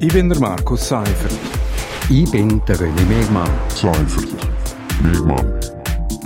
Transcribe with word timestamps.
Ich 0.00 0.12
bin 0.12 0.28
der 0.28 0.40
Markus 0.40 0.88
Seifert. 0.88 1.32
Ich 2.10 2.28
bin 2.30 2.60
der 2.66 2.76
René 2.76 3.06
Megmann. 3.06 3.50
Seifert. 3.68 4.28
Megmann. 5.02 5.60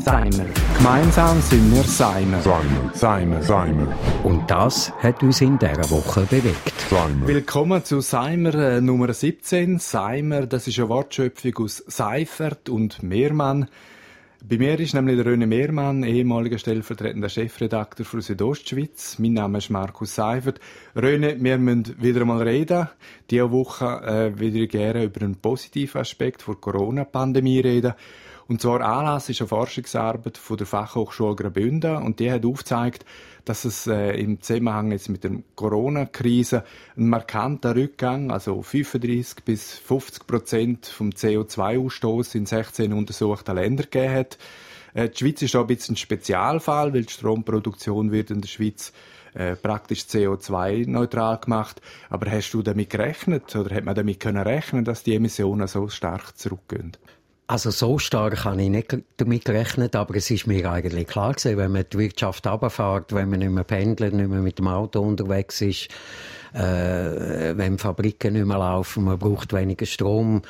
Seimer. 0.02 0.46
Gemeinsam 0.78 1.40
sind 1.42 1.74
wir 1.74 1.82
Seimer. 1.82 2.40
Seimer. 2.40 2.90
Seimer. 2.94 3.42
Seimer. 3.42 3.86
Und 4.24 4.50
das 4.50 4.90
hat 5.02 5.22
uns 5.22 5.42
in 5.42 5.58
dieser 5.58 5.90
Woche 5.90 6.22
bewegt. 6.22 6.72
Seimer. 6.88 7.26
Willkommen 7.26 7.84
zu 7.84 8.00
Seimer 8.00 8.54
äh, 8.54 8.80
Nummer 8.80 9.12
17. 9.12 9.78
Seimer, 9.78 10.46
das 10.46 10.66
ist 10.66 10.78
eine 10.78 10.88
Wortschöpfung 10.88 11.56
aus 11.58 11.84
Seifert 11.86 12.70
und 12.70 13.02
Mehrmann. 13.02 13.68
Bei 14.40 14.56
mir 14.56 14.78
ist 14.78 14.94
nämlich 14.94 15.16
der 15.16 15.26
René 15.26 15.46
Mehrmann, 15.46 16.04
ehemaliger 16.04 16.58
stellvertretender 16.58 17.28
Chefredakteur 17.28 18.06
für 18.06 18.22
Südostschweiz. 18.22 19.18
Mein 19.18 19.32
Name 19.32 19.58
ist 19.58 19.68
Markus 19.68 20.14
Seifert. 20.14 20.60
René, 20.94 21.42
wir 21.42 21.58
müssen 21.58 22.00
wieder 22.00 22.20
einmal 22.20 22.42
reden. 22.42 22.88
Diese 23.28 23.50
Woche 23.50 23.84
äh, 23.84 24.38
würde 24.38 24.62
ich 24.62 24.70
gerne 24.70 25.02
über 25.02 25.22
einen 25.22 25.34
positiven 25.34 26.00
Aspekt 26.00 26.46
der 26.46 26.54
Corona-Pandemie 26.54 27.58
reden. 27.58 27.94
Und 28.48 28.62
zwar 28.62 28.80
Anlass 28.80 29.28
ist 29.28 29.42
eine 29.42 29.48
Forschungsarbeit 29.48 30.38
von 30.38 30.56
der 30.56 30.66
Fachhochschule 30.66 31.36
Graubünden 31.36 31.96
und 31.96 32.18
die 32.18 32.32
hat 32.32 32.46
aufgezeigt, 32.46 33.04
dass 33.44 33.66
es 33.66 33.86
äh, 33.86 34.12
im 34.12 34.40
Zusammenhang 34.40 34.90
jetzt 34.90 35.10
mit 35.10 35.22
der 35.22 35.32
Corona-Krise 35.54 36.64
einen 36.96 37.10
markanten 37.10 37.72
Rückgang, 37.72 38.30
also 38.30 38.62
35 38.62 39.44
bis 39.44 39.74
50 39.74 40.26
Prozent 40.26 40.86
vom 40.86 41.10
CO2-Ausstoß 41.10 42.36
in 42.36 42.46
16 42.46 42.94
untersuchten 42.94 43.54
Ländern 43.54 43.88
gegeben 43.90 44.14
hat. 44.14 44.38
Äh, 44.94 45.10
die 45.10 45.18
Schweiz 45.18 45.42
ist 45.42 45.54
da 45.54 45.60
ein 45.60 45.66
bisschen 45.66 45.92
ein 45.92 45.98
Spezialfall, 45.98 46.94
weil 46.94 47.02
die 47.02 47.12
Stromproduktion 47.12 48.12
wird 48.12 48.30
in 48.30 48.40
der 48.40 48.48
Schweiz 48.48 48.94
äh, 49.34 49.56
praktisch 49.56 50.04
CO2-neutral 50.04 51.38
gemacht. 51.38 51.82
Aber 52.08 52.30
hast 52.30 52.52
du 52.52 52.62
damit 52.62 52.88
gerechnet 52.88 53.54
oder 53.54 53.74
hat 53.74 53.84
man 53.84 53.94
damit 53.94 54.20
können 54.20 54.42
rechnen, 54.42 54.86
dass 54.86 55.02
die 55.02 55.14
Emissionen 55.14 55.68
so 55.68 55.88
stark 55.88 56.38
zurückgehen? 56.38 56.96
Also 57.50 57.70
so 57.70 57.98
stark 57.98 58.44
habe 58.44 58.62
ich 58.62 58.68
nicht 58.68 58.94
damit 59.16 59.46
gerechnet, 59.46 59.96
aber 59.96 60.16
es 60.16 60.30
ist 60.30 60.46
mir 60.46 60.70
eigentlich 60.70 61.06
klar 61.06 61.32
gewesen, 61.32 61.56
wenn 61.56 61.72
man 61.72 61.86
die 61.90 61.96
Wirtschaft 61.96 62.46
runterfährt, 62.46 63.14
wenn 63.14 63.30
man 63.30 63.38
nicht 63.38 63.50
mehr 63.50 63.64
pendelt, 63.64 64.12
nicht 64.12 64.28
mehr 64.28 64.40
mit 64.40 64.58
dem 64.58 64.68
Auto 64.68 65.00
unterwegs 65.00 65.62
ist, 65.62 65.88
äh, 66.52 67.56
wenn 67.56 67.78
Fabriken 67.78 68.34
nicht 68.34 68.44
mehr 68.44 68.58
laufen, 68.58 69.04
man 69.04 69.18
braucht 69.18 69.54
weniger 69.54 69.86
Strom. 69.86 70.42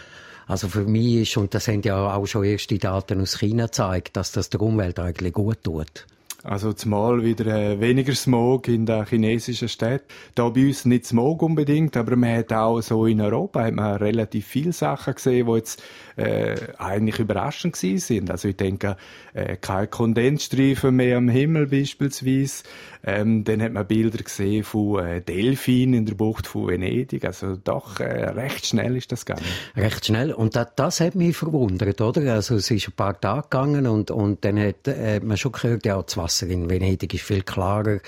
Also 0.49 0.67
für 0.67 0.87
mich 0.87 1.23
ist, 1.23 1.37
und 1.37 1.55
das 1.55 1.69
haben 1.69 1.83
ja 1.83 2.15
auch 2.15 2.27
schon 2.27 2.43
erste 2.43 2.79
Daten 2.79 3.21
aus 3.21 3.39
China 3.39 3.67
gezeigt, 3.67 4.17
dass 4.17 4.33
das 4.33 4.51
der 4.51 4.61
Umwelt 4.61 4.99
eigentlich 4.99 5.33
gut 5.33 5.63
tut. 5.63 6.05
Also 6.49 6.73
zumal 6.73 7.23
wieder 7.23 7.47
äh, 7.55 7.79
weniger 7.79 8.15
Smog 8.15 8.69
in 8.69 8.87
der 8.87 9.05
chinesischen 9.05 9.69
Stadt. 9.69 10.05
Da 10.35 10.49
bei 10.49 10.67
uns 10.67 10.87
nicht 10.87 11.05
Smog 11.05 11.43
unbedingt, 11.43 11.95
aber 11.95 12.17
man 12.17 12.39
hat 12.39 12.55
auch 12.55 12.81
so 12.81 13.05
in 13.05 13.21
Europa 13.21 13.65
hat 13.65 13.75
man 13.75 13.97
relativ 13.97 14.47
viele 14.47 14.73
Sachen 14.73 15.15
gesehen, 15.15 15.47
die 15.47 15.53
jetzt 15.53 15.83
äh, 16.17 16.57
eigentlich 16.79 17.19
überraschend 17.19 17.75
gewesen 17.75 17.99
sind. 17.99 18.31
Also 18.31 18.49
ich 18.49 18.57
denke, 18.57 18.97
äh, 19.35 19.57
kein 19.57 19.91
Kondensstreifen 19.91 20.97
mehr 20.97 21.19
am 21.19 21.29
Himmel 21.29 21.67
beispielsweise. 21.67 22.65
Ähm, 23.05 23.45
dann 23.45 23.63
hat 23.63 23.73
man 23.73 23.87
Bilder 23.87 24.23
gesehen 24.23 24.65
von 24.65 25.05
äh, 25.05 25.21
Delfinen 25.21 25.95
in 25.95 26.07
der 26.07 26.15
Bucht 26.15 26.47
von 26.47 26.69
Venedig. 26.69 27.27
Also 27.27 27.57
doch 27.57 28.01
äh, 28.01 28.31
recht 28.31 28.67
schnell 28.67 28.97
ist 28.97 29.13
das 29.13 29.27
gegangen. 29.27 29.47
Recht 29.77 30.07
schnell. 30.07 30.33
Und 30.33 30.57
das, 30.57 30.69
das 30.77 31.01
hat 31.01 31.15
mich 31.15 31.37
verwundert, 31.37 32.01
oder? 32.01 32.33
Also 32.33 32.57
es 32.57 32.71
ist 32.71 32.89
ein 32.89 32.93
paar 32.93 33.21
Tage 33.21 33.43
gegangen 33.43 33.87
und, 33.87 34.11
und 34.11 34.45
dann 34.47 34.59
hat 34.59 34.89
äh, 34.89 35.21
man 35.21 35.37
schon 35.37 35.53
gehört, 35.53 35.85
ja, 35.85 36.01
das 36.01 36.17
Wasser 36.17 36.38
in 36.47 36.71
Venedig 36.71 37.15
ist 37.15 37.25
viel 37.25 37.43
klarer. 37.43 38.01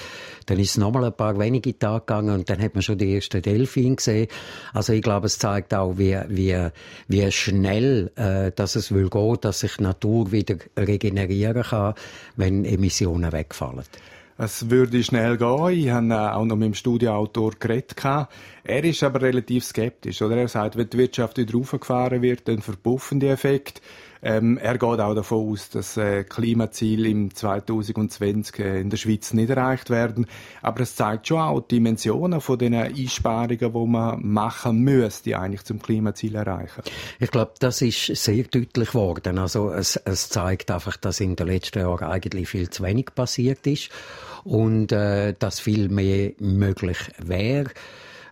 Dann 0.47 0.59
ist 0.59 0.71
es 0.71 0.77
nochmal 0.77 1.05
ein 1.05 1.13
paar 1.13 1.39
wenige 1.39 1.79
Tage 1.79 2.01
gegangen 2.01 2.35
und 2.35 2.51
dann 2.51 2.61
hat 2.61 2.75
man 2.75 2.83
schon 2.83 2.99
die 2.99 3.15
ersten 3.15 3.43
Delfine 3.43 3.97
gesehen. 3.97 4.29
Also 4.73 4.93
ich 4.93 5.03
glaube, 5.03 5.27
es 5.27 5.39
zeigt 5.39 5.75
auch, 5.75 5.99
wie, 5.99 6.19
wie, 6.29 6.69
wie 7.09 7.33
schnell 7.33 8.11
äh, 8.17 8.53
dass 8.53 8.77
es 8.77 8.93
will 8.93 9.09
gehen, 9.09 9.39
dass 9.41 9.61
sich 9.61 9.77
die 9.77 9.83
Natur 9.83 10.33
wieder 10.33 10.57
regenerieren 10.77 11.63
kann, 11.63 11.95
wenn 12.37 12.65
Emissionen 12.65 13.33
wegfallen. 13.33 13.85
Es 14.43 14.71
würde 14.71 15.03
schnell 15.03 15.37
gehen. 15.37 15.69
Ich 15.69 15.91
habe 15.91 16.07
äh, 16.09 16.15
auch 16.15 16.47
noch 16.47 16.57
mit 16.57 16.69
dem 16.69 16.75
Studioautor 16.75 17.53
geredet. 17.59 17.95
Er 18.03 18.85
ist 18.85 19.03
aber 19.03 19.21
relativ 19.21 19.65
skeptisch. 19.65 20.23
Oder? 20.23 20.39
Er 20.39 20.49
sagt, 20.49 20.77
wenn 20.77 20.89
die 20.89 20.97
Wirtschaft 20.97 21.37
wieder 21.37 21.53
raufgefahren 21.53 22.23
wird, 22.23 22.49
dann 22.49 22.63
verpuffen 22.63 23.21
die 23.21 23.27
Effekte. 23.27 23.83
Ähm, 24.23 24.59
er 24.59 24.75
geht 24.75 24.83
auch 24.83 25.15
davon 25.15 25.53
aus, 25.53 25.71
dass 25.71 25.97
äh, 25.97 26.25
Klimaziele 26.25 27.09
im 27.09 27.35
2020 27.35 28.59
äh, 28.59 28.81
in 28.81 28.91
der 28.91 28.99
Schweiz 28.99 29.33
nicht 29.33 29.49
erreicht 29.51 29.89
werden. 29.89 30.27
Aber 30.61 30.81
es 30.81 30.95
zeigt 30.95 31.29
schon 31.29 31.41
auch 31.41 31.61
die 31.61 31.77
Dimensionen 31.77 32.41
von 32.41 32.59
den 32.59 32.75
Einsparungen, 32.75 33.59
die 33.59 33.87
man 33.87 34.21
machen 34.27 34.81
müsste, 34.81 35.39
eigentlich 35.39 35.65
zum 35.65 35.81
Klimaziel 35.81 36.35
erreichen. 36.35 36.83
Ich 37.19 37.31
glaube, 37.31 37.53
das 37.59 37.81
ist 37.81 38.15
sehr 38.17 38.45
deutlich 38.45 38.91
geworden. 38.91 39.39
Also 39.39 39.73
es, 39.73 39.97
es 39.97 40.29
zeigt 40.29 40.71
einfach, 40.71 40.97
dass 40.99 41.21
in 41.21 41.37
den 41.37 41.47
letzten 41.47 41.81
Jahren 41.81 42.09
eigentlich 42.09 42.49
viel 42.49 42.69
zu 42.69 42.83
wenig 42.83 43.07
passiert 43.15 43.67
ist 43.67 43.91
und 44.45 44.93
äh, 44.93 45.35
dass 45.39 45.61
viel 45.61 45.89
mehr 45.89 46.33
möglich 46.39 46.99
wäre. 47.19 47.71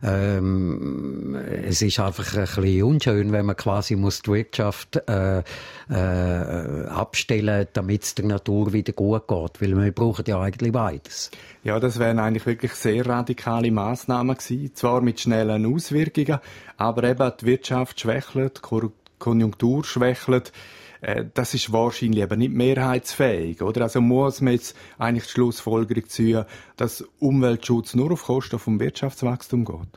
Ähm, 0.02 1.34
es 1.64 1.82
ist 1.82 1.98
einfach 1.98 2.34
ein 2.34 2.44
bisschen 2.44 2.82
unschön, 2.84 3.32
wenn 3.32 3.46
man 3.46 3.56
quasi 3.56 3.96
muss 3.96 4.22
die 4.22 4.30
Wirtschaft 4.32 4.96
äh, 5.08 5.42
äh, 5.90 6.86
abstellen 6.86 7.66
damit 7.72 8.02
es 8.02 8.14
der 8.14 8.26
Natur 8.26 8.72
wieder 8.72 8.92
gut 8.92 9.26
geht, 9.26 9.60
weil 9.60 9.76
wir 9.76 9.92
brauchen 9.92 10.24
ja 10.26 10.40
eigentlich 10.40 10.72
beides. 10.72 11.30
Ja, 11.64 11.80
das 11.80 11.98
wären 11.98 12.18
eigentlich 12.18 12.46
wirklich 12.46 12.72
sehr 12.74 13.04
radikale 13.06 13.70
Maßnahmen 13.70 14.36
gewesen, 14.36 14.74
zwar 14.74 15.00
mit 15.00 15.20
schnellen 15.20 15.66
Auswirkungen, 15.66 16.38
aber 16.76 17.04
eben 17.04 17.32
die 17.40 17.46
Wirtschaft 17.46 18.00
schwächelt, 18.00 18.60
die 18.70 18.88
Konjunktur 19.18 19.84
schwächelt, 19.84 20.52
äh, 21.00 21.24
das 21.34 21.54
ist 21.54 21.72
wahrscheinlich 21.72 22.22
aber 22.22 22.36
nicht 22.36 22.52
mehrheitsfähig, 22.52 23.62
oder? 23.62 23.82
Also 23.82 24.00
muss 24.00 24.40
man 24.40 24.54
jetzt 24.54 24.76
eigentlich 24.98 25.24
die 25.24 25.30
Schlussfolgerung 25.30 26.08
ziehen, 26.08 26.44
dass 26.76 27.04
Umweltschutz 27.18 27.94
nur 27.94 28.12
auf 28.12 28.24
Kosten 28.24 28.58
vom 28.58 28.80
Wirtschaftswachstum 28.80 29.64
geht? 29.64 29.88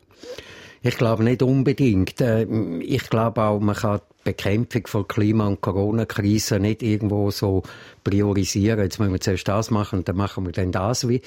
Ich 0.83 0.97
glaube 0.97 1.23
nicht 1.23 1.43
unbedingt. 1.43 2.21
Äh, 2.21 2.45
ich 2.79 3.09
glaube 3.09 3.41
auch, 3.43 3.59
man 3.59 3.75
kann 3.75 3.99
die 3.99 4.31
Bekämpfung 4.31 4.87
von 4.87 5.07
Klima- 5.07 5.47
und 5.47 5.61
Corona-Krise 5.61 6.59
nicht 6.59 6.81
irgendwo 6.81 7.29
so 7.29 7.61
priorisieren. 8.03 8.79
Jetzt 8.79 8.99
müssen 8.99 9.13
wir 9.13 9.21
zuerst 9.21 9.47
das 9.47 9.69
machen 9.69 9.99
und 9.99 10.07
dann 10.07 10.15
machen 10.15 10.45
wir 10.45 10.51
dann 10.51 10.71
das. 10.71 11.03
Und 11.03 11.21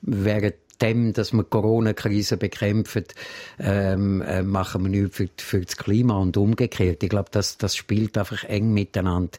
während 0.00 0.54
dem, 0.82 1.12
dass 1.12 1.32
wir 1.32 1.44
die 1.44 1.50
Corona-Krise 1.50 2.36
bekämpfen, 2.36 3.04
ähm, 3.58 4.22
äh, 4.22 4.42
machen 4.42 4.82
wir 4.82 4.90
nichts 4.90 5.16
für, 5.16 5.28
für, 5.36 5.60
das 5.60 5.76
Klima 5.76 6.18
und 6.18 6.36
umgekehrt. 6.36 7.02
Ich 7.02 7.08
glaube, 7.08 7.28
das, 7.30 7.56
das 7.58 7.76
spielt 7.76 8.18
einfach 8.18 8.44
eng 8.44 8.72
miteinander 8.72 9.38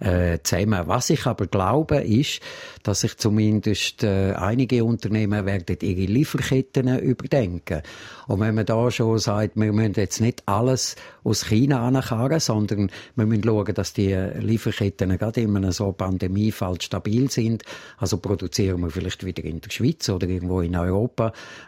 äh, 0.00 0.38
zusammen. 0.42 0.86
Was 0.86 1.10
ich 1.10 1.26
aber 1.26 1.46
glaube, 1.46 1.96
ist, 1.96 2.40
dass 2.82 3.00
sich 3.00 3.16
zumindest 3.16 4.04
äh, 4.04 4.32
einige 4.34 4.84
Unternehmen 4.84 5.46
werden 5.46 5.76
ihre 5.80 6.10
Lieferketten 6.10 6.98
überdenken. 6.98 7.82
Und 8.26 8.40
wenn 8.40 8.54
man 8.54 8.66
da 8.66 8.90
schon 8.90 9.18
sagt, 9.18 9.56
wir 9.56 9.72
müssen 9.72 9.94
jetzt 9.96 10.20
nicht 10.20 10.42
alles 10.46 10.96
aus 11.24 11.46
China 11.46 11.86
ankarren, 11.86 12.40
sondern 12.40 12.90
wir 13.16 13.26
müssen 13.26 13.44
schauen, 13.44 13.74
dass 13.74 13.92
die 13.92 14.12
Lieferketten 14.12 15.16
gerade 15.18 15.40
in 15.40 15.56
einem 15.56 15.72
so 15.72 15.92
Pandemiefall 15.92 16.80
stabil 16.80 17.30
sind. 17.30 17.64
Also 17.98 18.18
produzieren 18.18 18.80
wir 18.80 18.90
vielleicht 18.90 19.24
wieder 19.24 19.44
in 19.44 19.60
der 19.60 19.70
Schweiz 19.70 20.08
oder 20.08 20.28
irgendwo 20.28 20.60
in 20.60 20.76
Europa, 20.76 20.83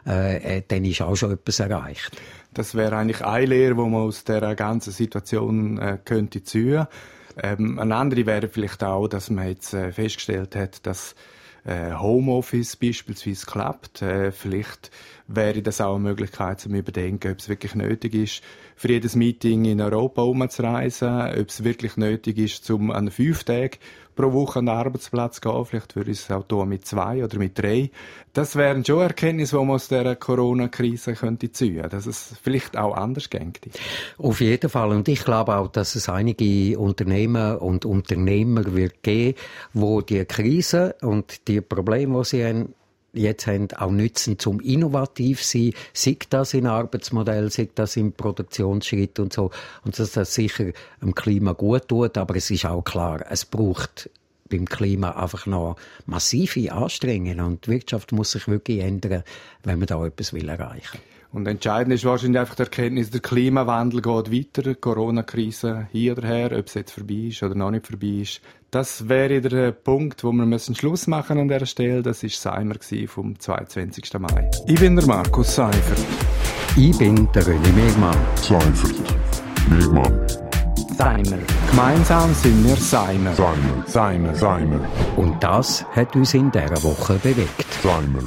äh, 0.06 0.58
äh, 0.58 0.62
dann 0.66 0.84
ist 0.84 1.02
auch 1.02 1.16
schon 1.16 1.32
etwas 1.32 1.60
erreicht. 1.60 2.16
Das 2.54 2.74
wäre 2.74 2.96
eigentlich 2.96 3.24
eine 3.24 3.46
Lehre, 3.46 3.74
die 3.74 3.80
man 3.80 3.94
aus 3.94 4.24
der 4.24 4.54
ganzen 4.54 4.92
Situation 4.92 5.78
äh, 5.78 5.98
könnte 6.04 6.42
ziehen. 6.42 6.86
Ähm, 7.42 7.78
eine 7.78 7.96
andere 7.96 8.24
wäre 8.26 8.48
vielleicht 8.48 8.82
auch, 8.82 9.08
dass 9.08 9.30
man 9.30 9.48
jetzt 9.48 9.74
äh, 9.74 9.92
festgestellt 9.92 10.56
hat, 10.56 10.86
dass 10.86 11.14
äh, 11.66 11.92
Homeoffice 11.92 12.76
beispielsweise 12.76 13.44
klappt. 13.44 14.00
Äh, 14.00 14.32
vielleicht 14.32 14.90
wäre 15.26 15.60
das 15.62 15.80
auch 15.80 15.96
eine 15.96 16.04
Möglichkeit 16.04 16.60
zum 16.60 16.74
Überdenken, 16.74 17.32
ob 17.32 17.38
es 17.38 17.48
wirklich 17.48 17.74
nötig 17.74 18.14
ist, 18.14 18.42
für 18.76 18.88
jedes 18.88 19.16
Meeting 19.16 19.64
in 19.64 19.80
Europa 19.80 20.22
umzureisen, 20.22 21.08
ob 21.08 21.48
es 21.48 21.64
wirklich 21.64 21.96
nötig 21.96 22.38
ist, 22.38 22.70
um 22.70 22.90
an 22.90 23.10
fünf 23.10 23.44
Tagen 23.44 23.78
pro 24.16 24.32
Woche 24.32 24.58
an 24.58 24.66
den 24.66 24.74
Arbeitsplatz 24.74 25.40
gehen. 25.40 25.64
Vielleicht 25.64 25.94
würde 25.94 26.10
ich 26.10 26.18
es 26.18 26.30
auch 26.30 26.42
tun 26.42 26.68
mit 26.68 26.86
zwei 26.86 27.22
oder 27.22 27.38
mit 27.38 27.56
drei. 27.56 27.90
Das 28.32 28.56
wären 28.56 28.84
schon 28.84 29.02
Erkenntnisse, 29.02 29.58
die 29.58 29.64
man 29.64 29.76
aus 29.76 29.88
dieser 29.88 30.16
Corona-Krise 30.16 31.14
könnte 31.14 31.52
ziehen, 31.52 31.88
dass 31.88 32.06
es 32.06 32.34
vielleicht 32.42 32.76
auch 32.76 32.96
anders 32.96 33.30
geht. 33.30 33.60
Auf 34.18 34.40
jeden 34.40 34.68
Fall. 34.68 34.90
Und 34.90 35.06
ich 35.08 35.24
glaube 35.24 35.56
auch, 35.56 35.68
dass 35.68 35.94
es 35.94 36.08
einige 36.08 36.78
Unternehmen 36.78 37.58
und 37.58 37.84
Unternehmer 37.84 38.74
wird 38.74 39.02
geben, 39.02 39.38
wo 39.74 40.00
die 40.00 40.24
Krise 40.24 40.96
und 41.02 41.46
die 41.46 41.60
Probleme, 41.60 42.18
die 42.18 42.24
sie 42.24 42.44
haben, 42.44 42.74
jetzt 43.16 43.46
haben, 43.46 43.68
auch 43.76 43.90
nützen 43.90 44.38
zum 44.38 44.60
innovativ 44.60 45.42
sein, 45.42 45.72
sei 45.92 46.16
das 46.30 46.54
in 46.54 46.66
Arbeitsmodell, 46.66 47.50
sei 47.50 47.68
das 47.74 47.96
im 47.96 48.12
Produktionsschritt 48.12 49.18
und 49.18 49.32
so. 49.32 49.50
Und 49.84 49.98
dass 49.98 50.12
das 50.12 50.34
sicher 50.34 50.72
dem 51.00 51.14
Klima 51.14 51.52
gut 51.52 51.88
tut, 51.88 52.16
aber 52.18 52.36
es 52.36 52.50
ist 52.50 52.66
auch 52.66 52.82
klar, 52.82 53.24
es 53.28 53.44
braucht 53.44 54.10
beim 54.48 54.64
Klima 54.66 55.10
einfach 55.10 55.46
noch 55.46 55.76
massive 56.06 56.72
Anstrengungen. 56.72 57.40
Und 57.40 57.66
die 57.66 57.70
Wirtschaft 57.70 58.12
muss 58.12 58.32
sich 58.32 58.46
wirklich 58.48 58.80
ändern, 58.80 59.24
wenn 59.64 59.78
man 59.78 59.86
da 59.86 60.04
etwas 60.04 60.32
will 60.32 60.48
erreichen 60.48 60.98
Und 61.36 61.46
entscheidend 61.46 61.92
ist 61.92 62.06
wahrscheinlich 62.06 62.40
einfach 62.40 62.54
die 62.54 62.62
Erkenntnis, 62.62 63.10
der 63.10 63.20
Klimawandel 63.20 64.00
geht 64.00 64.32
weiter, 64.32 64.62
die 64.62 64.74
Corona-Krise 64.74 65.86
hier 65.92 66.16
oder 66.16 66.26
her, 66.26 66.46
ob 66.58 66.66
es 66.66 66.72
jetzt 66.72 66.92
vorbei 66.92 67.28
ist 67.28 67.42
oder 67.42 67.54
noch 67.54 67.70
nicht 67.70 67.86
vorbei 67.86 68.22
ist. 68.22 68.40
Das 68.70 69.10
wäre 69.10 69.42
der 69.42 69.72
Punkt, 69.72 70.24
wo 70.24 70.32
wir 70.32 70.46
müssen 70.46 70.74
Schluss 70.74 71.06
machen 71.06 71.38
an 71.38 71.48
dieser 71.48 71.66
Stelle. 71.66 72.00
Das 72.00 72.22
war 72.22 72.30
Seimer 72.30 72.76
vom 73.06 73.38
22. 73.38 74.18
Mai. 74.18 74.50
Ich 74.66 74.80
bin 74.80 74.96
der 74.96 75.04
Markus 75.04 75.54
Seifert. 75.54 76.02
Ich 76.74 76.96
bin 76.96 77.28
der 77.34 77.42
René 77.42 77.72
Megmann. 77.74 78.16
Seifert. 78.36 78.94
Megmann. 79.68 80.26
Seimer. 80.96 81.38
Gemeinsam 81.68 82.32
sind 82.32 82.66
wir 82.66 82.76
Seimer. 82.76 83.34
Seimer. 83.34 83.84
Seimer. 83.86 84.34
Seimer. 84.34 84.80
Und 85.16 85.42
das 85.42 85.84
hat 85.94 86.16
uns 86.16 86.32
in 86.32 86.50
dieser 86.50 86.82
Woche 86.82 87.18
bewegt. 87.22 87.66
Seimer. 87.82 88.26